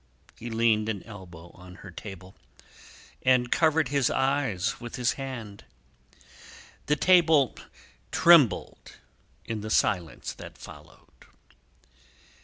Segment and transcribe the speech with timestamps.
[0.39, 2.35] He leaned an elbow on her table,
[3.21, 5.63] and covered his eyes with his hand.
[6.87, 7.53] The table
[8.11, 8.93] trembled
[9.45, 11.25] in the silence that followed.